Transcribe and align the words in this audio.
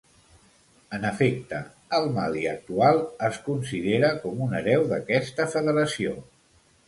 En 0.97 1.03
efecte, 1.09 1.59
el 1.97 2.07
Mali 2.15 2.47
actual 2.53 3.03
es 3.29 3.37
considera 3.49 4.11
com 4.23 4.41
un 4.49 4.57
hereu 4.61 4.87
d'aquesta 4.95 5.49
federació. 5.57 6.17